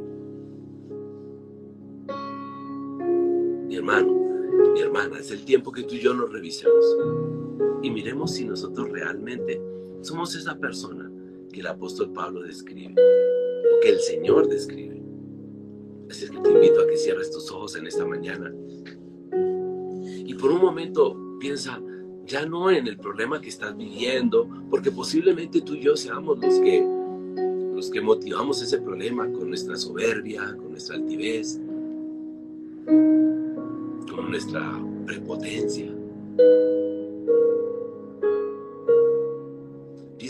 [3.67, 4.22] Mi hermano,
[5.23, 6.85] es el tiempo que tú y yo nos revisemos
[7.81, 9.63] y miremos si nosotros realmente
[10.01, 11.11] somos esa persona
[11.53, 15.01] que el apóstol Pablo describe, o que el Señor describe.
[16.11, 18.53] Así es que te invito a que cierres tus ojos en esta mañana
[20.25, 21.81] y por un momento piensa
[22.27, 26.55] ya no en el problema que estás viviendo, porque posiblemente tú y yo seamos los
[26.59, 26.85] que
[27.75, 31.61] los que motivamos ese problema con nuestra soberbia, con nuestra altivez,
[32.87, 35.93] con nuestra prepotencia.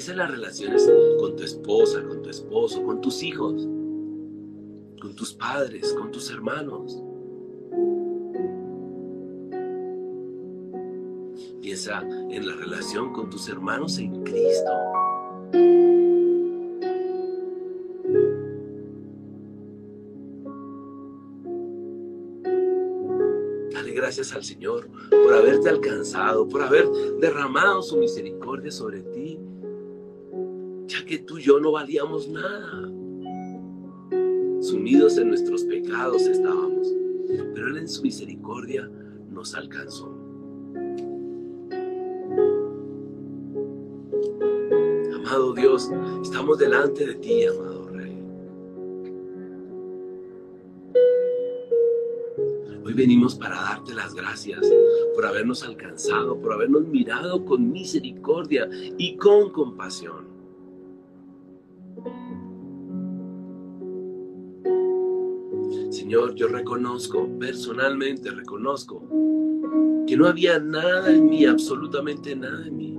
[0.08, 3.62] en las relaciones con tu esposa, con tu esposo, con tus hijos,
[5.00, 7.02] con tus padres, con tus hermanos.
[11.60, 15.91] Piensa en la relación con tus hermanos en Cristo.
[24.14, 26.86] Gracias al Señor por haberte alcanzado, por haber
[27.18, 29.38] derramado su misericordia sobre ti
[30.86, 32.82] ya que tú y yo no valíamos nada.
[34.60, 36.92] Sumidos en nuestros pecados estábamos,
[37.54, 38.90] pero Él en su misericordia
[39.30, 40.14] nos alcanzó.
[45.14, 45.90] Amado Dios,
[46.22, 47.81] estamos delante de ti, amado
[52.92, 54.60] Hoy venimos para darte las gracias
[55.14, 60.26] por habernos alcanzado, por habernos mirado con misericordia y con compasión.
[65.88, 69.00] Señor, yo reconozco, personalmente reconozco,
[70.06, 72.94] que no había nada en mí, absolutamente nada en mí,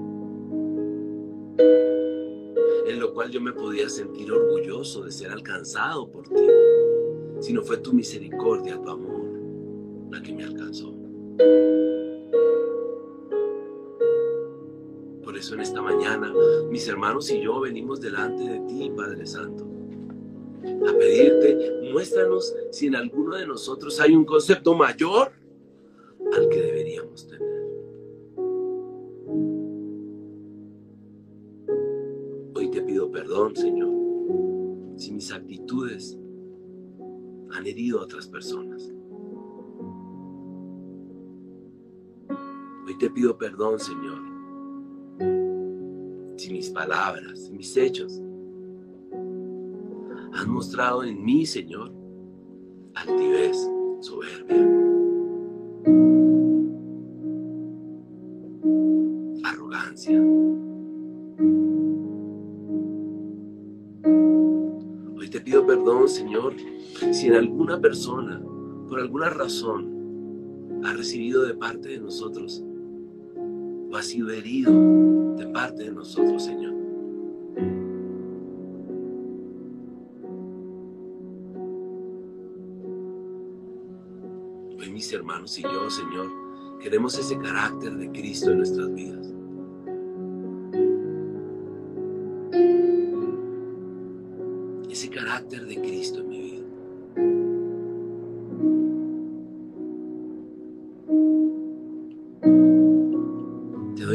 [2.88, 6.48] en lo cual yo me podía sentir orgulloso de ser alcanzado por ti,
[7.42, 9.23] sino fue tu misericordia, tu amor,
[15.24, 16.32] Por eso en esta mañana
[16.70, 19.66] mis hermanos y yo venimos delante de ti, Padre Santo,
[20.64, 25.32] a pedirte, muéstranos si en alguno de nosotros hay un concepto mayor
[26.34, 27.54] al que deberíamos tener.
[32.56, 33.90] Hoy te pido perdón, Señor,
[34.98, 36.18] si mis actitudes
[37.52, 38.92] han herido a otras personas.
[42.94, 44.20] Hoy te pido perdón, Señor,
[46.38, 48.22] si mis palabras, mis hechos
[50.32, 51.92] han mostrado en mí, Señor,
[52.94, 53.68] altivez,
[54.00, 54.58] soberbia,
[59.44, 60.22] arrogancia.
[65.18, 66.54] Hoy te pido perdón, Señor,
[67.12, 68.40] si en alguna persona,
[68.88, 72.64] por alguna razón, ha recibido de parte de nosotros
[73.94, 74.72] o ha sido herido
[75.36, 76.74] de parte de nosotros, Señor.
[84.80, 86.28] Hoy mis hermanos y yo, Señor,
[86.82, 89.32] queremos ese carácter de Cristo en nuestras vidas.
[94.90, 95.93] Ese carácter de Cristo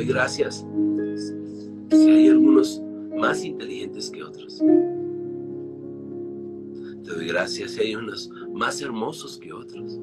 [0.09, 0.67] gracias
[1.91, 2.83] si hay algunos
[3.17, 4.59] más inteligentes que otros.
[7.05, 10.01] Te doy gracias si hay unos más hermosos que otros.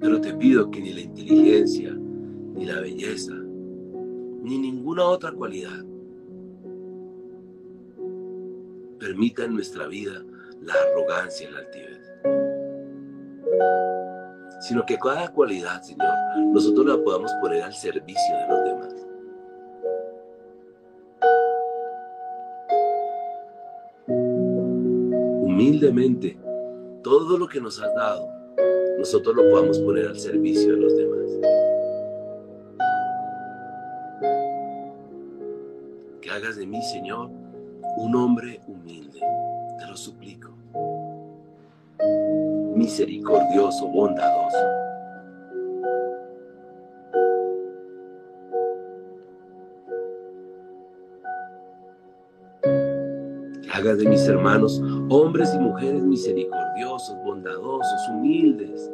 [0.00, 1.94] Pero te pido que ni la inteligencia,
[2.54, 5.84] ni la belleza, ni ninguna otra cualidad
[8.98, 10.24] permita en nuestra vida
[10.62, 12.13] la arrogancia y la altivez.
[14.64, 19.06] Sino que cada cualidad, Señor, nosotros la podamos poner al servicio de los demás.
[25.42, 26.38] Humildemente,
[27.02, 28.26] todo lo que nos has dado,
[28.96, 31.30] nosotros lo podamos poner al servicio de los demás.
[36.22, 37.28] Que hagas de mí, Señor,
[37.98, 39.20] un hombre humilde,
[39.78, 40.53] te lo suplico.
[42.84, 44.58] Misericordioso, bondadoso.
[53.62, 58.90] Que hagas de mis hermanos hombres y mujeres misericordiosos, bondadosos, humildes.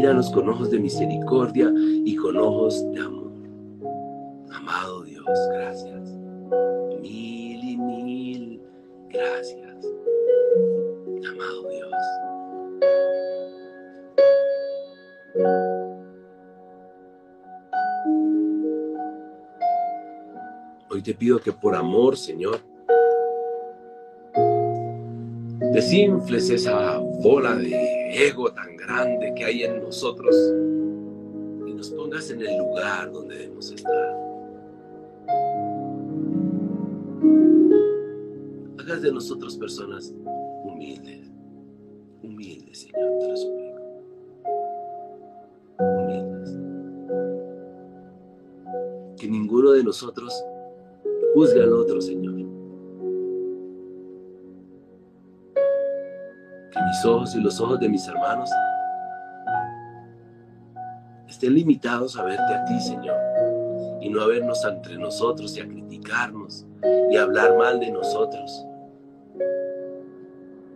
[0.00, 3.30] Míranos con ojos de misericordia y con ojos de amor.
[4.50, 6.16] Amado Dios, gracias.
[7.02, 8.62] Mil y mil
[9.10, 9.86] gracias.
[11.30, 11.92] Amado Dios.
[20.88, 22.58] Hoy te pido que por amor, Señor,
[25.74, 30.34] desinfles esa bola de ego tan grande que hay en nosotros
[31.66, 34.16] y nos pongas en el lugar donde debemos estar.
[38.78, 40.12] Hagas de nosotros personas
[40.64, 41.30] humildes,
[42.22, 43.80] humildes, Señor, te lo suplico.
[45.78, 46.58] Humildes.
[49.18, 50.34] Que ninguno de nosotros
[51.34, 52.29] juzgue al otro, Señor.
[56.90, 58.50] Mis ojos y los ojos de mis hermanos
[61.28, 63.16] estén limitados a verte a ti, Señor,
[64.00, 66.66] y no a vernos entre nosotros y a criticarnos
[67.08, 68.66] y a hablar mal de nosotros,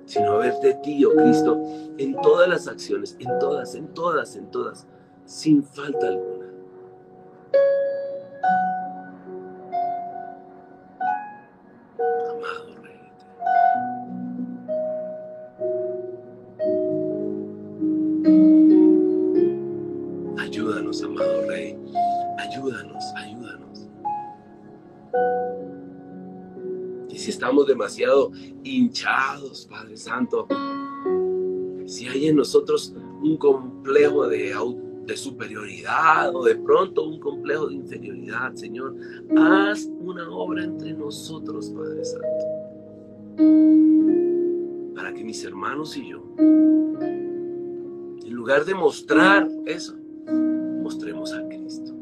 [0.06, 1.60] sino a verte a ti, oh Cristo,
[1.98, 4.86] en todas las acciones, en todas, en todas, en todas,
[5.24, 6.12] sin falta.
[20.38, 21.76] Ayúdanos, amado Rey.
[22.38, 23.64] Ayúdanos, ayúdanos.
[27.24, 28.32] si estamos demasiado
[28.64, 30.46] hinchados, Padre Santo,
[31.86, 34.54] si hay en nosotros un complejo de,
[35.06, 38.94] de superioridad o de pronto un complejo de inferioridad, Señor,
[39.38, 42.28] haz una obra entre nosotros, Padre Santo,
[44.94, 49.96] para que mis hermanos y yo, en lugar de mostrar eso,
[50.32, 51.94] mostremos a Cristo.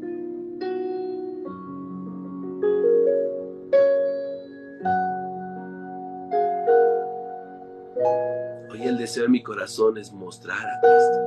[9.03, 11.19] deseo de mi corazón es mostrar a Cristo.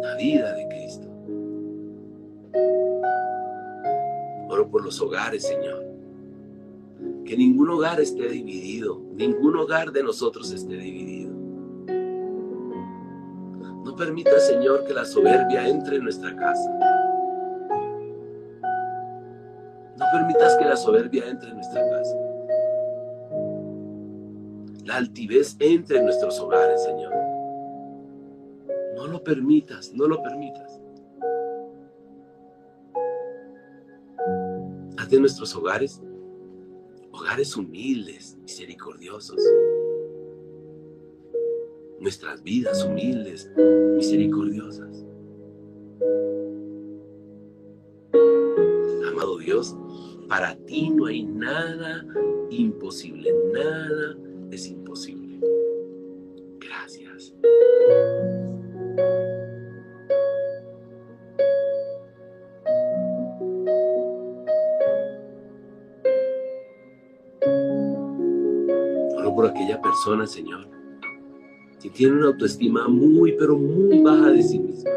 [0.00, 1.06] La vida de Cristo.
[4.48, 5.84] Oro por los hogares, Señor.
[7.26, 8.98] Que ningún hogar esté dividido.
[9.14, 11.37] Ningún hogar de nosotros esté dividido.
[13.98, 16.70] Permita, Señor, que la soberbia entre en nuestra casa.
[19.96, 22.16] No permitas que la soberbia entre en nuestra casa
[24.88, 27.12] la altivez entre en nuestros hogares, Señor.
[28.96, 30.80] No lo permitas, no lo permitas.
[34.96, 36.00] Haz de nuestros hogares
[37.12, 39.42] hogares humildes, misericordiosos.
[42.00, 43.50] Nuestras vidas humildes,
[43.96, 45.04] misericordiosas.
[49.08, 49.76] Amado Dios,
[50.28, 52.04] para ti no hay nada
[52.50, 54.16] imposible, nada
[54.50, 55.40] es imposible.
[56.60, 57.34] Gracias.
[69.16, 70.77] Oro por aquella persona, Señor,
[71.80, 74.90] que tiene una autoestima muy, pero muy baja de sí misma.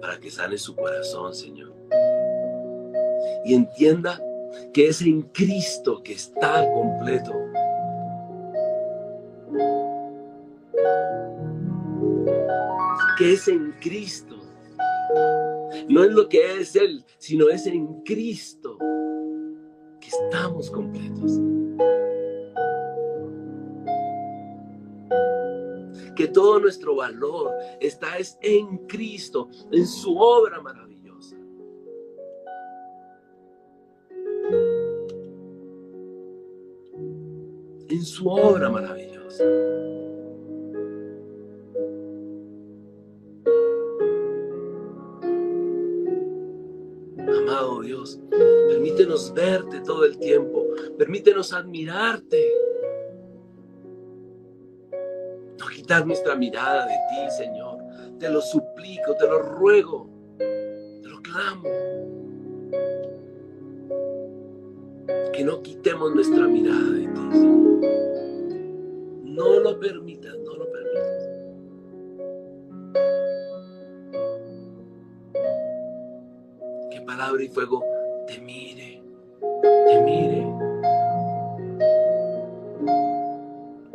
[0.00, 1.72] Para que sane su corazón, Señor.
[3.44, 4.20] Y entienda
[4.72, 7.32] que es en Cristo que está completo.
[13.18, 14.34] Que es en Cristo.
[15.88, 18.76] No es lo que es Él, sino es en Cristo
[20.00, 21.38] que estamos completos.
[26.44, 31.36] Todo nuestro valor está es en Cristo, en su obra maravillosa.
[37.88, 39.44] en su obra maravillosa.
[47.38, 48.20] Amado Dios,
[48.68, 50.66] permítenos verte todo el tiempo,
[50.98, 52.63] permítenos admirarte.
[55.84, 57.76] No quitar nuestra mirada de ti, Señor.
[58.18, 60.08] Te lo suplico, te lo ruego,
[60.38, 61.68] te lo clamo.
[65.30, 67.80] que no quitemos nuestra mirada de ti, Señor.
[69.24, 71.28] No lo permitas, no lo permitas.
[76.90, 77.84] Que palabra y fuego
[78.26, 79.02] te mire,
[79.60, 80.46] te mire,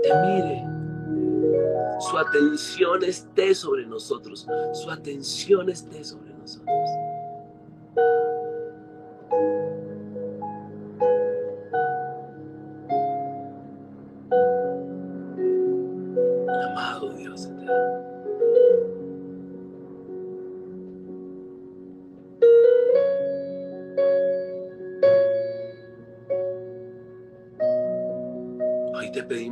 [0.03, 0.58] te mire.
[2.19, 6.89] Atención esté sobre nosotros, su atención esté sobre nosotros.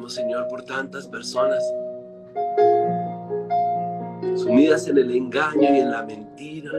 [0.09, 1.63] Señor, por tantas personas
[4.67, 6.71] en el engaño y en la mentira,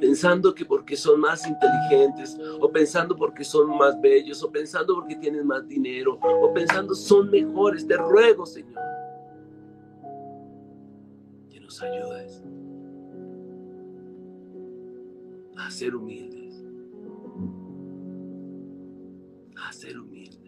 [0.00, 5.14] pensando que porque son más inteligentes, o pensando porque son más bellos, o pensando porque
[5.16, 7.86] tienen más dinero, o pensando son mejores.
[7.86, 8.80] Te ruego, Señor,
[11.48, 12.42] que nos ayudes
[15.56, 16.64] a ser humildes,
[19.56, 20.47] a ser humildes.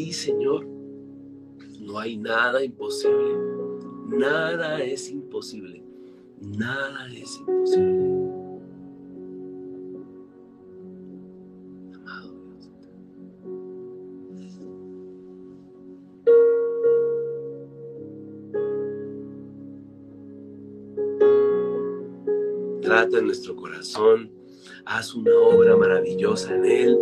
[0.00, 0.66] ti, Señor,
[1.80, 3.36] no hay nada imposible.
[4.06, 5.82] Nada es imposible.
[6.40, 8.06] Nada es imposible.
[11.94, 12.70] Amado Dios.
[22.80, 24.30] Trata en nuestro corazón,
[24.86, 26.98] haz una obra maravillosa en él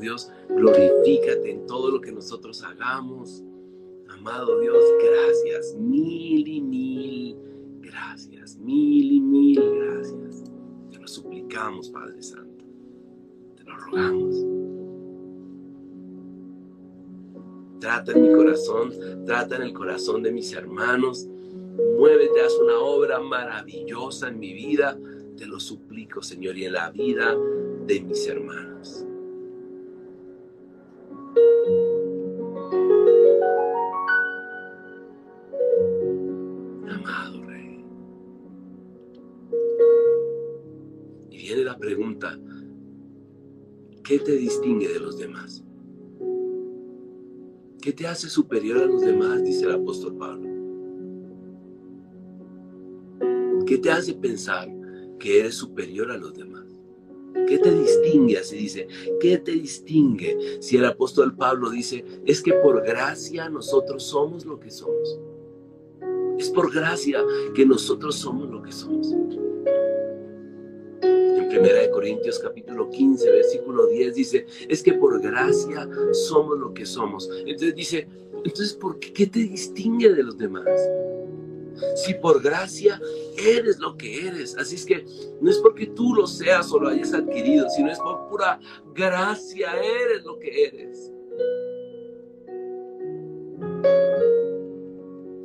[0.00, 3.44] Dios, glorifícate en todo lo que nosotros hagamos.
[4.08, 7.36] Amado Dios, gracias, mil y mil
[7.80, 10.44] gracias, mil y mil gracias.
[10.90, 12.64] Te lo suplicamos, Padre Santo.
[13.56, 14.46] Te lo rogamos.
[17.80, 18.92] Trata en mi corazón,
[19.24, 21.26] trata en el corazón de mis hermanos.
[21.98, 24.98] Muévete, haz una obra maravillosa en mi vida.
[25.36, 27.34] Te lo suplico, Señor, y en la vida
[27.86, 29.06] de mis hermanos.
[44.10, 45.62] ¿Qué te distingue de los demás?
[47.80, 49.44] ¿Qué te hace superior a los demás?
[49.44, 50.48] Dice el apóstol Pablo.
[53.64, 54.68] ¿Qué te hace pensar
[55.20, 56.66] que eres superior a los demás?
[57.46, 58.38] ¿Qué te distingue?
[58.38, 58.88] Así dice,
[59.20, 60.60] ¿qué te distingue?
[60.60, 65.20] Si el apóstol Pablo dice, es que por gracia nosotros somos lo que somos.
[66.36, 69.14] Es por gracia que nosotros somos lo que somos.
[71.50, 76.86] Primera de Corintios capítulo 15, versículo 10 dice, es que por gracia somos lo que
[76.86, 77.28] somos.
[77.44, 78.08] Entonces dice,
[78.44, 80.68] entonces ¿por qué, qué te distingue de los demás?
[81.96, 83.00] Si por gracia
[83.36, 84.56] eres lo que eres.
[84.56, 85.04] Así es que
[85.40, 88.60] no es porque tú lo seas o lo hayas adquirido, sino es por pura
[88.94, 91.12] gracia eres lo que eres.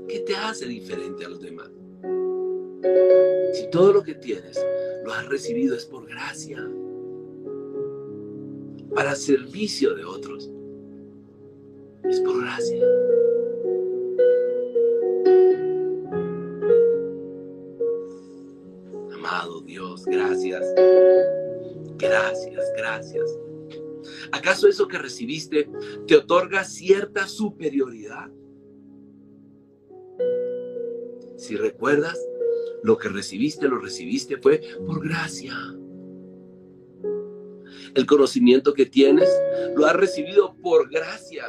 [0.07, 1.71] ¿Qué te hace diferente a los demás?
[3.53, 4.63] Si todo lo que tienes
[5.03, 6.67] lo has recibido es por gracia,
[8.95, 10.49] para servicio de otros.
[12.03, 12.85] Es por gracia.
[19.13, 20.65] Amado Dios, gracias.
[21.97, 23.37] Gracias, gracias.
[24.31, 25.69] ¿Acaso eso que recibiste
[26.07, 28.29] te otorga cierta superioridad?
[31.37, 32.17] Si recuerdas,
[32.85, 35.55] lo que recibiste, lo recibiste fue por gracia.
[37.95, 39.27] El conocimiento que tienes,
[39.75, 41.45] lo has recibido por gracia.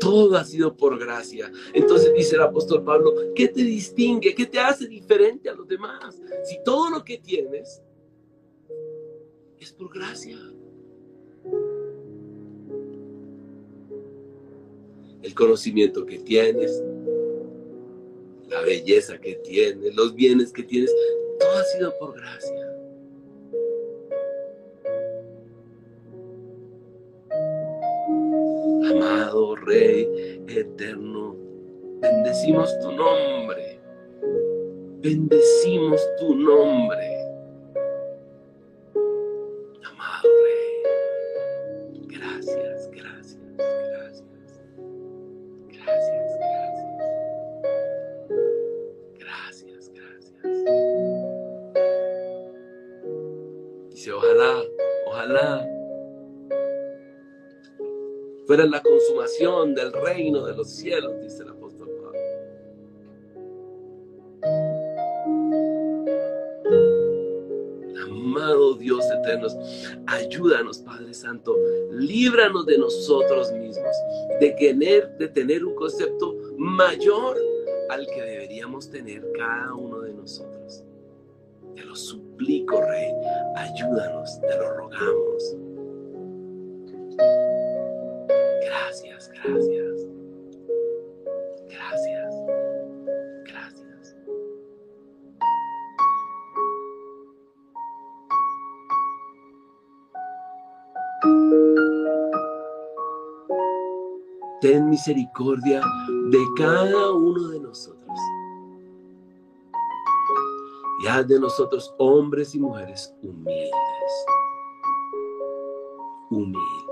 [0.00, 1.52] Todo ha sido por gracia.
[1.72, 4.34] Entonces dice el apóstol Pablo, ¿qué te distingue?
[4.34, 6.20] ¿Qué te hace diferente a los demás?
[6.42, 7.80] Si todo lo que tienes
[9.60, 10.36] es por gracia.
[15.26, 16.80] El conocimiento que tienes,
[18.48, 20.94] la belleza que tienes, los bienes que tienes,
[21.40, 22.76] todo ha sido por gracia.
[28.88, 31.36] Amado Rey eterno,
[32.00, 33.80] bendecimos tu nombre,
[35.00, 37.15] bendecimos tu nombre.
[60.56, 62.20] Los cielos, dice el apóstol Pablo.
[68.04, 69.48] Amado Dios eterno,
[70.06, 71.56] ayúdanos, Padre Santo,
[71.92, 73.96] líbranos de nosotros mismos,
[74.40, 77.38] de tener, de tener un concepto mayor
[77.90, 80.84] al que deberíamos tener cada uno de nosotros.
[81.74, 83.12] Te lo suplico, Rey,
[83.54, 85.56] ayúdanos, te lo rogamos.
[88.62, 89.95] Gracias, gracias.
[104.96, 105.82] Misericordia
[106.30, 108.18] de cada uno de nosotros.
[111.04, 113.70] Y haz de nosotros hombres y mujeres humildes.
[116.30, 116.85] Humildes.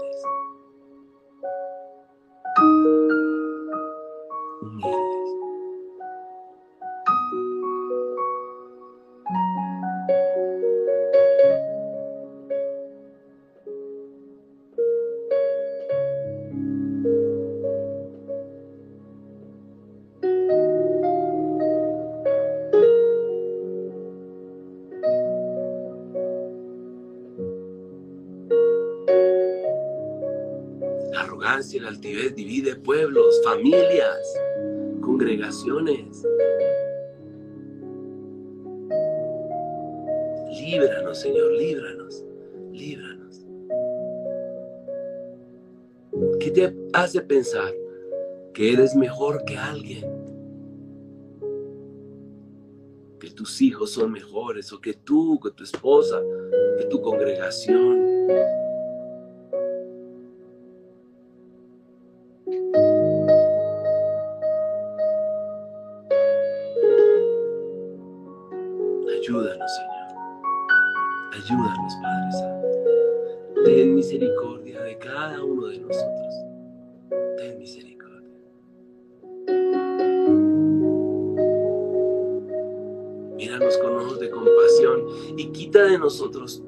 [33.55, 34.35] Familias,
[35.01, 36.27] congregaciones.
[40.61, 42.25] Líbranos, Señor, líbranos,
[42.73, 43.47] líbranos.
[46.41, 47.73] ¿Qué te hace pensar
[48.53, 50.05] que eres mejor que alguien?
[53.21, 56.21] Que tus hijos son mejores o que tú, que tu esposa,
[56.79, 58.64] que tu congregación.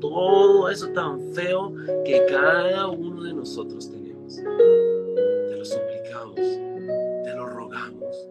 [0.00, 1.72] Todo eso tan feo
[2.04, 4.36] que cada uno de nosotros tenemos.
[4.36, 8.28] Te lo suplicamos, te lo rogamos.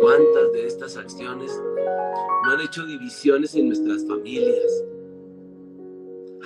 [0.00, 1.50] ¿Cuántas de estas acciones
[2.44, 4.84] no han hecho divisiones en nuestras familias?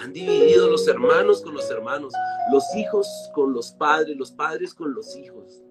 [0.00, 2.12] Han dividido los hermanos con los hermanos,
[2.52, 5.62] los hijos con los padres, los padres con los hijos.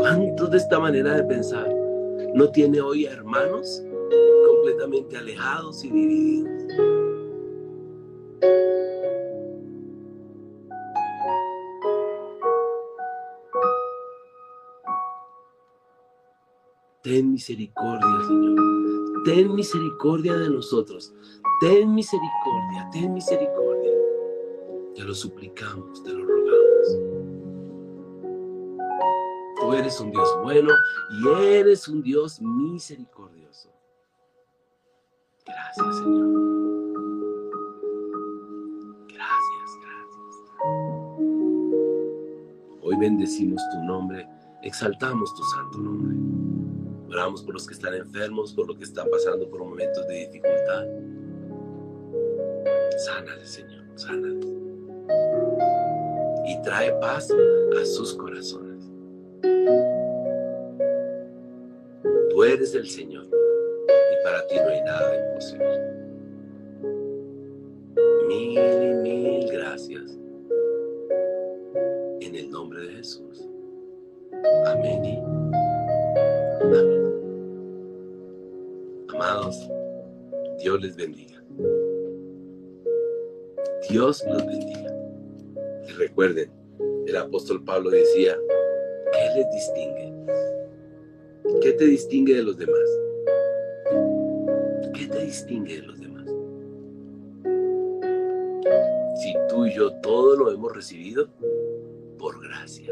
[0.00, 1.68] ¿Cuántos de esta manera de pensar
[2.34, 3.82] no tiene hoy hermanos
[4.46, 6.50] completamente alejados y divididos?
[17.02, 18.58] Ten misericordia, Señor.
[19.26, 21.12] Ten misericordia de nosotros.
[21.60, 23.92] Ten misericordia, ten misericordia.
[24.94, 26.39] Te lo suplicamos, te lo rogamos.
[29.72, 30.70] Eres un Dios bueno
[31.10, 33.72] y eres un Dios misericordioso.
[35.46, 36.28] Gracias, Señor.
[39.08, 40.50] Gracias, gracias.
[42.82, 44.28] Hoy bendecimos tu nombre,
[44.62, 46.16] exaltamos tu santo nombre.
[47.08, 50.84] Oramos por los que están enfermos, por los que están pasando por momentos de dificultad.
[53.06, 54.46] Sánales, Señor, sánales.
[56.46, 58.69] Y trae paz a sus corazones.
[62.44, 65.78] Eres el Señor y para ti no hay nada imposible.
[68.28, 70.18] Mil y mil gracias.
[72.20, 73.46] En el nombre de Jesús.
[74.64, 75.18] Amén y
[76.62, 77.10] amén.
[79.10, 79.70] Amados,
[80.62, 81.44] Dios les bendiga.
[83.90, 84.96] Dios los bendiga.
[85.88, 86.50] Y recuerden,
[87.06, 88.34] el apóstol Pablo decía,
[89.12, 90.10] ¿qué les distingue?
[91.60, 92.88] ¿Qué te distingue de los demás?
[94.94, 96.26] ¿Qué te distingue de los demás?
[99.22, 101.28] Si tú y yo todo lo hemos recibido
[102.18, 102.90] por gracia.